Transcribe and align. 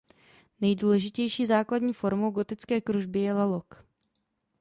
Nejdůležitější 0.61 1.45
základní 1.45 1.93
formou 1.93 2.31
gotické 2.31 2.81
kružby 2.81 3.19
je 3.19 3.33
"lalok". 3.33 3.85